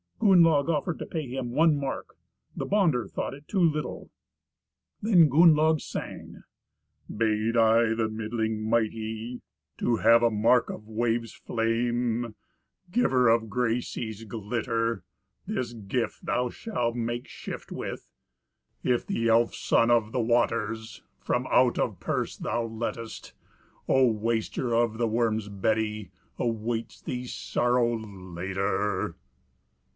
Gunnlaug 0.19 0.67
offered 0.69 0.97
to 0.99 1.05
pay 1.05 1.27
him 1.27 1.51
one 1.51 1.75
mark. 1.77 2.15
The 2.55 2.65
bonder 2.65 3.07
thought 3.07 3.33
it 3.33 3.47
too 3.47 3.59
little. 3.61 4.11
Then 5.01 5.29
Gunnlaug 5.29 5.79
sang, 5.79 6.43
"Bade 7.09 7.57
I 7.57 7.93
the 7.93 8.07
middling 8.07 8.67
mighty 8.67 9.41
To 9.79 9.97
have 9.97 10.23
a 10.23 10.31
mark 10.31 10.69
of 10.69 10.87
waves' 10.87 11.33
flame; 11.33 12.35
Giver 12.91 13.29
of 13.29 13.49
grey 13.49 13.81
seas? 13.81 14.23
glitter, 14.23 15.03
This 15.45 15.73
gift 15.73 16.23
shalt 16.51 16.63
thou 16.65 16.91
make 16.95 17.27
shift 17.27 17.71
with. 17.71 18.07
If 18.83 19.05
the 19.05 19.27
elf 19.27 19.53
sun 19.53 19.91
of 19.91 20.11
the 20.11 20.21
waters 20.21 21.03
From 21.19 21.47
out 21.51 21.77
of 21.77 21.99
purse 21.99 22.37
thou 22.37 22.63
lettest, 22.65 23.33
O 23.87 24.05
waster 24.11 24.73
of 24.73 24.97
the 24.97 25.07
worm's 25.07 25.49
bedy 25.49 26.09
Awaits 26.39 27.01
thee 27.01 27.25
sorrow 27.27 27.95
later." 27.97 29.15